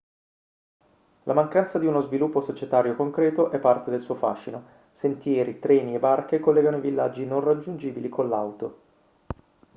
la 1.25 1.33
mancanza 1.35 1.77
di 1.77 1.85
uno 1.85 2.01
sviluppo 2.01 2.41
societario 2.41 2.95
concreto 2.95 3.51
è 3.51 3.59
parte 3.59 3.91
del 3.91 4.01
suo 4.01 4.15
fascino 4.15 4.63
sentieri 4.89 5.59
treni 5.59 5.93
e 5.93 5.99
barche 5.99 6.39
collegano 6.39 6.77
i 6.77 6.81
villaggi 6.81 7.23
non 7.23 7.41
raggiungibili 7.43 8.09
con 8.09 8.27
l'auto 8.27 8.81